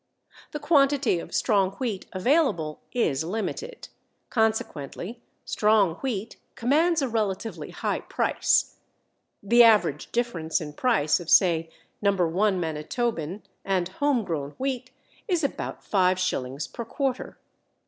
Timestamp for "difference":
10.11-10.59